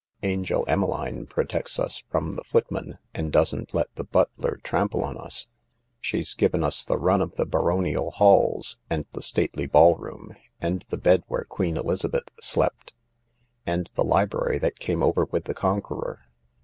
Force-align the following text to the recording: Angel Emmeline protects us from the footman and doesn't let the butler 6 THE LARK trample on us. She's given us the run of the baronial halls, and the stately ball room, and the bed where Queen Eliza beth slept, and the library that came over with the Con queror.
Angel 0.23 0.65
Emmeline 0.67 1.27
protects 1.27 1.77
us 1.79 1.99
from 2.09 2.31
the 2.31 2.43
footman 2.43 2.97
and 3.13 3.31
doesn't 3.31 3.71
let 3.71 3.93
the 3.93 4.03
butler 4.03 4.19
6 4.29 4.35
THE 4.35 4.41
LARK 4.47 4.63
trample 4.63 5.03
on 5.03 5.15
us. 5.15 5.47
She's 5.99 6.33
given 6.33 6.63
us 6.63 6.83
the 6.83 6.97
run 6.97 7.21
of 7.21 7.35
the 7.35 7.45
baronial 7.45 8.09
halls, 8.09 8.79
and 8.89 9.05
the 9.11 9.21
stately 9.21 9.67
ball 9.67 9.93
room, 9.97 10.35
and 10.59 10.83
the 10.89 10.97
bed 10.97 11.21
where 11.27 11.43
Queen 11.43 11.77
Eliza 11.77 12.09
beth 12.09 12.31
slept, 12.39 12.95
and 13.63 13.91
the 13.93 14.03
library 14.03 14.57
that 14.57 14.79
came 14.79 15.03
over 15.03 15.25
with 15.25 15.43
the 15.43 15.53
Con 15.53 15.83
queror. 15.83 16.17